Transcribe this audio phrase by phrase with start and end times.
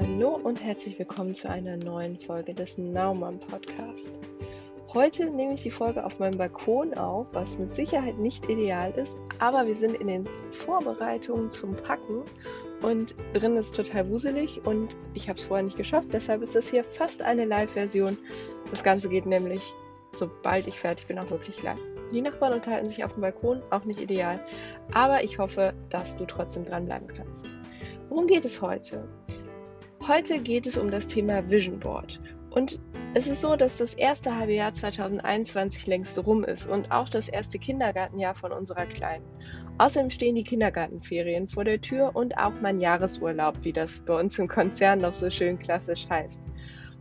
[0.00, 4.08] Hallo und herzlich willkommen zu einer neuen Folge des Naumann Podcast.
[4.94, 9.16] Heute nehme ich die Folge auf meinem Balkon auf, was mit Sicherheit nicht ideal ist,
[9.40, 12.22] aber wir sind in den Vorbereitungen zum Packen
[12.82, 16.70] und drin ist total wuselig und ich habe es vorher nicht geschafft, deshalb ist das
[16.70, 18.16] hier fast eine Live-Version.
[18.70, 19.62] Das Ganze geht nämlich,
[20.12, 21.80] sobald ich fertig bin, auch wirklich live.
[22.12, 24.38] Die Nachbarn unterhalten sich auf dem Balkon, auch nicht ideal,
[24.92, 27.46] aber ich hoffe, dass du trotzdem dranbleiben kannst.
[28.08, 29.08] Worum geht es heute?
[30.08, 32.18] Heute geht es um das Thema Vision Board.
[32.48, 32.80] Und
[33.12, 37.28] es ist so, dass das erste halbe Jahr 2021 längst rum ist und auch das
[37.28, 39.26] erste Kindergartenjahr von unserer Kleinen.
[39.76, 44.38] Außerdem stehen die Kindergartenferien vor der Tür und auch mein Jahresurlaub, wie das bei uns
[44.38, 46.40] im Konzern noch so schön klassisch heißt.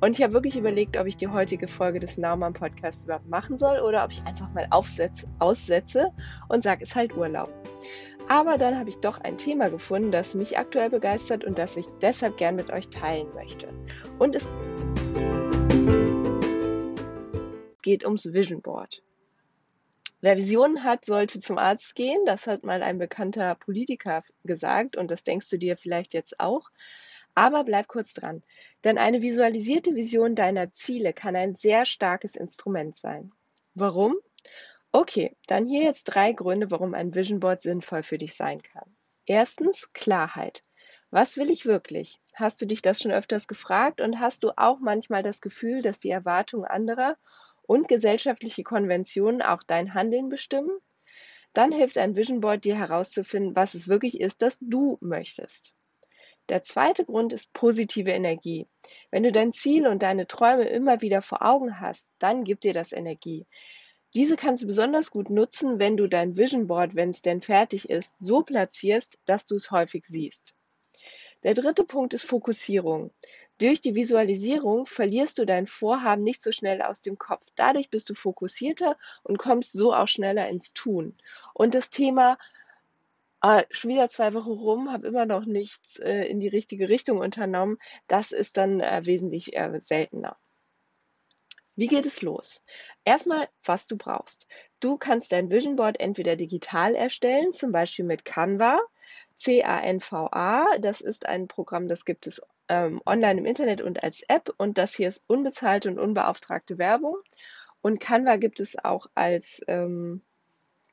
[0.00, 3.58] Und ich habe wirklich überlegt, ob ich die heutige Folge des Naumann Podcasts überhaupt machen
[3.58, 6.12] soll oder ob ich einfach mal aufsetz, aussetze
[6.48, 7.50] und sage, es ist halt Urlaub.
[8.28, 11.86] Aber dann habe ich doch ein Thema gefunden, das mich aktuell begeistert und das ich
[12.00, 13.68] deshalb gern mit euch teilen möchte.
[14.18, 14.48] Und es
[17.82, 19.02] geht ums Vision Board.
[20.20, 22.24] Wer Visionen hat, sollte zum Arzt gehen.
[22.24, 26.70] Das hat mal ein bekannter Politiker gesagt und das denkst du dir vielleicht jetzt auch.
[27.34, 28.42] Aber bleib kurz dran,
[28.84, 33.32] denn eine visualisierte Vision deiner Ziele kann ein sehr starkes Instrument sein.
[33.74, 34.16] Warum?
[34.94, 38.94] Okay, dann hier jetzt drei Gründe, warum ein Vision Board sinnvoll für dich sein kann.
[39.24, 40.62] Erstens Klarheit.
[41.10, 42.20] Was will ich wirklich?
[42.34, 45.98] Hast du dich das schon öfters gefragt und hast du auch manchmal das Gefühl, dass
[45.98, 47.16] die Erwartungen anderer
[47.62, 50.76] und gesellschaftliche Konventionen auch dein Handeln bestimmen?
[51.54, 55.74] Dann hilft ein Vision Board dir herauszufinden, was es wirklich ist, das du möchtest.
[56.48, 58.66] Der zweite Grund ist positive Energie.
[59.10, 62.74] Wenn du dein Ziel und deine Träume immer wieder vor Augen hast, dann gibt dir
[62.74, 63.46] das Energie.
[64.14, 67.88] Diese kannst du besonders gut nutzen, wenn du dein Vision Board, wenn es denn fertig
[67.88, 70.54] ist, so platzierst, dass du es häufig siehst.
[71.42, 73.12] Der dritte Punkt ist Fokussierung.
[73.58, 77.46] Durch die Visualisierung verlierst du dein Vorhaben nicht so schnell aus dem Kopf.
[77.54, 81.16] Dadurch bist du fokussierter und kommst so auch schneller ins Tun.
[81.54, 82.38] Und das Thema
[83.42, 87.18] äh, schon wieder zwei Wochen rum, habe immer noch nichts äh, in die richtige Richtung
[87.18, 87.78] unternommen,
[88.08, 90.36] das ist dann äh, wesentlich äh, seltener.
[91.74, 92.62] Wie geht es los?
[93.04, 94.46] Erstmal, was du brauchst.
[94.80, 98.78] Du kannst dein Vision Board entweder digital erstellen, zum Beispiel mit Canva,
[99.36, 100.78] C-A-N-V-A.
[100.78, 104.52] Das ist ein Programm, das gibt es ähm, online im Internet und als App.
[104.58, 107.16] Und das hier ist unbezahlte und unbeauftragte Werbung.
[107.80, 110.20] Und Canva gibt es auch als ähm,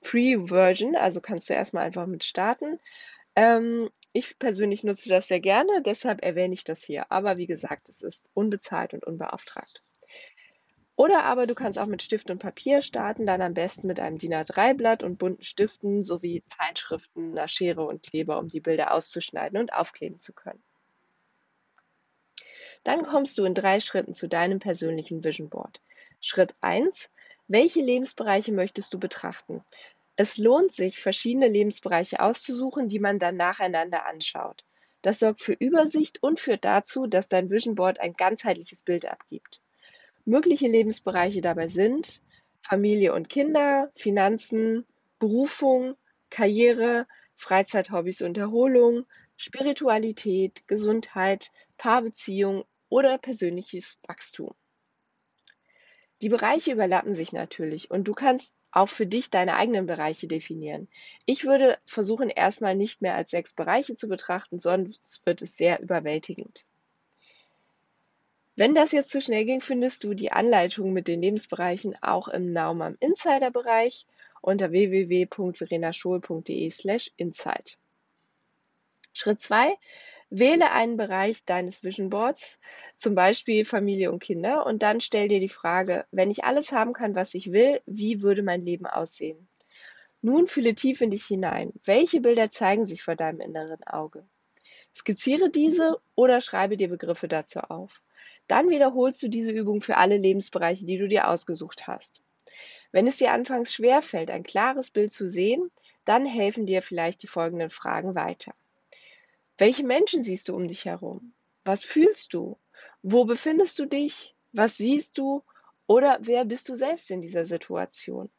[0.00, 2.78] Free Version, also kannst du erstmal einfach mit starten.
[3.34, 7.10] Ähm, ich persönlich nutze das sehr gerne, deshalb erwähne ich das hier.
[7.10, 9.82] Aber wie gesagt, es ist unbezahlt und unbeauftragt.
[10.98, 14.18] Oder aber du kannst auch mit Stift und Papier starten, dann am besten mit einem
[14.18, 19.60] DIN A3-Blatt und bunten Stiften sowie Zeitschriften, einer Schere und Kleber, um die Bilder auszuschneiden
[19.60, 20.60] und aufkleben zu können.
[22.82, 25.80] Dann kommst du in drei Schritten zu deinem persönlichen Vision Board.
[26.20, 27.10] Schritt 1.
[27.46, 29.62] Welche Lebensbereiche möchtest du betrachten?
[30.16, 34.64] Es lohnt sich, verschiedene Lebensbereiche auszusuchen, die man dann nacheinander anschaut.
[35.02, 39.60] Das sorgt für Übersicht und führt dazu, dass dein Vision Board ein ganzheitliches Bild abgibt.
[40.28, 42.20] Mögliche Lebensbereiche dabei sind
[42.60, 44.84] Familie und Kinder, Finanzen,
[45.18, 45.96] Berufung,
[46.28, 49.06] Karriere, Freizeithobbys und Erholung,
[49.38, 54.52] Spiritualität, Gesundheit, Paarbeziehung oder persönliches Wachstum.
[56.20, 60.88] Die Bereiche überlappen sich natürlich und du kannst auch für dich deine eigenen Bereiche definieren.
[61.24, 65.80] Ich würde versuchen, erstmal nicht mehr als sechs Bereiche zu betrachten, sonst wird es sehr
[65.80, 66.66] überwältigend.
[68.58, 72.52] Wenn das jetzt zu schnell ging, findest du die Anleitung mit den Lebensbereichen auch im
[72.52, 74.04] Naumann Insider Bereich
[74.42, 77.78] unter www.verenaschol.de slash insight.
[79.12, 79.76] Schritt 2.
[80.30, 82.58] Wähle einen Bereich deines Vision Boards,
[82.96, 86.94] zum Beispiel Familie und Kinder, und dann stell dir die Frage, wenn ich alles haben
[86.94, 89.46] kann, was ich will, wie würde mein Leben aussehen?
[90.20, 91.72] Nun fühle tief in dich hinein.
[91.84, 94.26] Welche Bilder zeigen sich vor deinem inneren Auge?
[94.96, 98.02] Skizziere diese oder schreibe dir Begriffe dazu auf.
[98.46, 102.22] Dann wiederholst du diese Übung für alle Lebensbereiche, die du dir ausgesucht hast.
[102.92, 105.70] Wenn es dir anfangs schwerfällt, ein klares Bild zu sehen,
[106.04, 108.54] dann helfen dir vielleicht die folgenden Fragen weiter.
[109.58, 111.34] Welche Menschen siehst du um dich herum?
[111.64, 112.58] Was fühlst du?
[113.02, 114.34] Wo befindest du dich?
[114.52, 115.42] Was siehst du?
[115.86, 118.30] Oder wer bist du selbst in dieser Situation?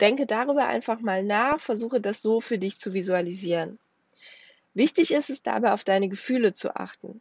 [0.00, 3.78] Denke darüber einfach mal nach, versuche das so für dich zu visualisieren.
[4.74, 7.20] Wichtig ist es dabei, auf deine Gefühle zu achten.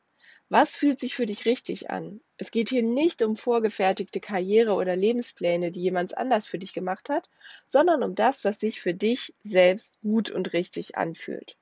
[0.50, 2.22] Was fühlt sich für dich richtig an?
[2.38, 7.10] Es geht hier nicht um vorgefertigte Karriere oder Lebenspläne, die jemand anders für dich gemacht
[7.10, 7.30] hat,
[7.68, 11.58] sondern um das, was sich für dich selbst gut und richtig anfühlt.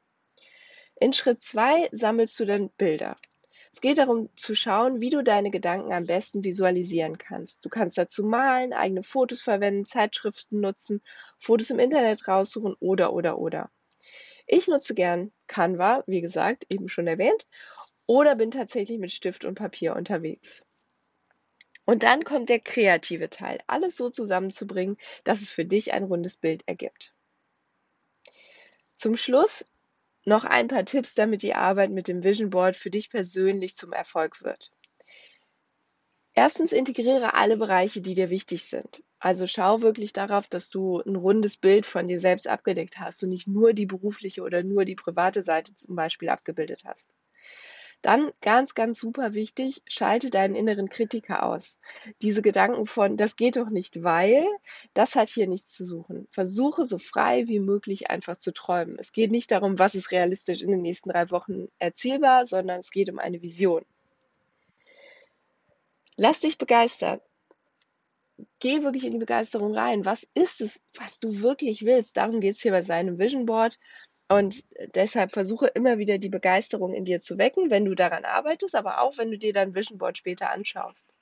[0.99, 3.17] In Schritt 2 sammelst du dann Bilder.
[3.73, 7.65] Es geht darum zu schauen, wie du deine Gedanken am besten visualisieren kannst.
[7.65, 11.01] Du kannst dazu malen, eigene Fotos verwenden, Zeitschriften nutzen,
[11.39, 13.71] Fotos im Internet raussuchen oder oder oder.
[14.47, 17.47] Ich nutze gern Canva, wie gesagt, eben schon erwähnt,
[18.07, 20.65] oder bin tatsächlich mit Stift und Papier unterwegs.
[21.85, 26.37] Und dann kommt der kreative Teil, alles so zusammenzubringen, dass es für dich ein rundes
[26.37, 27.13] Bild ergibt.
[28.97, 29.65] Zum Schluss
[30.25, 33.93] noch ein paar Tipps, damit die Arbeit mit dem Vision Board für dich persönlich zum
[33.93, 34.71] Erfolg wird.
[36.33, 39.03] Erstens integriere alle Bereiche, die dir wichtig sind.
[39.19, 43.29] Also schau wirklich darauf, dass du ein rundes Bild von dir selbst abgedeckt hast und
[43.29, 47.09] nicht nur die berufliche oder nur die private Seite zum Beispiel abgebildet hast.
[48.05, 51.79] Dann ganz, ganz super wichtig, schalte deinen inneren Kritiker aus.
[52.21, 54.45] Diese Gedanken von, das geht doch nicht, weil,
[54.93, 56.27] das hat hier nichts zu suchen.
[56.29, 58.95] Versuche so frei wie möglich einfach zu träumen.
[58.99, 62.91] Es geht nicht darum, was ist realistisch in den nächsten drei Wochen erzielbar, sondern es
[62.91, 63.83] geht um eine Vision.
[66.15, 67.21] Lass dich begeistern.
[68.59, 70.05] Geh wirklich in die Begeisterung rein.
[70.05, 72.17] Was ist es, was du wirklich willst?
[72.17, 73.79] Darum geht es hier bei seinem Vision Board.
[74.27, 74.63] Und
[74.95, 79.01] deshalb versuche immer wieder die Begeisterung in dir zu wecken, wenn du daran arbeitest, aber
[79.01, 81.13] auch wenn du dir dein Vision Board später anschaust.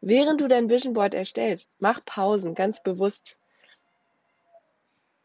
[0.00, 3.38] Während du dein Vision Board erstellst, mach Pausen ganz bewusst.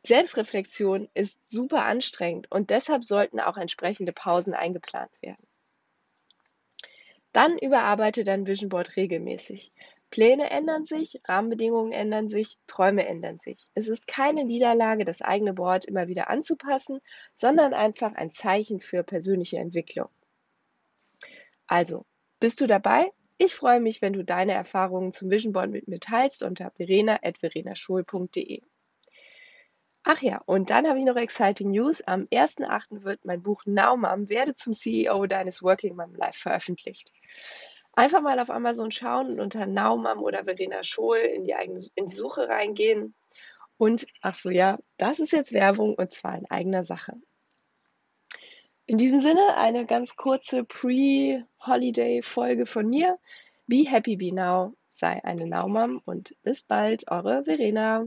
[0.05, 5.47] Selbstreflexion ist super anstrengend und deshalb sollten auch entsprechende Pausen eingeplant werden.
[7.31, 9.71] Dann überarbeite dein Vision Board regelmäßig.
[10.13, 13.67] Pläne ändern sich, Rahmenbedingungen ändern sich, Träume ändern sich.
[13.73, 16.99] Es ist keine Niederlage, das eigene Board immer wieder anzupassen,
[17.33, 20.09] sondern einfach ein Zeichen für persönliche Entwicklung.
[21.65, 22.05] Also,
[22.39, 23.11] bist du dabei?
[23.39, 28.61] Ich freue mich, wenn du deine Erfahrungen zum Vision Board mit mir teilst unter verena.verenaschul.de.
[30.03, 32.01] Ach ja, und dann habe ich noch exciting News.
[32.01, 33.03] Am 1.8.
[33.03, 37.11] wird mein Buch Now Mom, werde zum CEO deines Working Mom Life veröffentlicht.
[37.93, 42.07] Einfach mal auf Amazon schauen und unter Naumam oder Verena Schohl in die, eigene, in
[42.07, 43.13] die Suche reingehen.
[43.77, 47.13] Und, ach so, ja, das ist jetzt Werbung und zwar in eigener Sache.
[48.85, 53.19] In diesem Sinne eine ganz kurze Pre-Holiday-Folge von mir.
[53.67, 58.01] Be happy, be now, sei eine Naumam und bis bald, eure Verena.